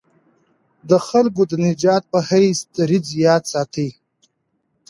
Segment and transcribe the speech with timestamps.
[0.89, 3.87] د خلکو د نجات په حیث دریځ یاد ساتي.